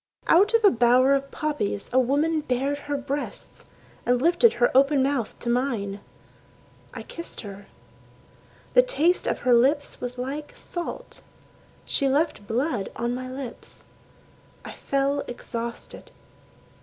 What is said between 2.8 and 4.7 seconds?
her breasts and lifted